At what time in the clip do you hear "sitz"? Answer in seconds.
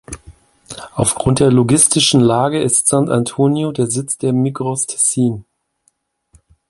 3.85-4.17